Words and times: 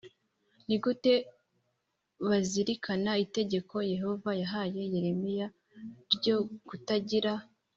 ni 0.67 0.75
gute 0.83 1.11
bazirikana 2.27 3.11
itegeko 3.25 3.75
Yehova 3.93 4.31
yahaye 4.41 4.81
Yeremiya 4.93 5.47
ryo 6.13 6.37
kutagira 6.67 7.31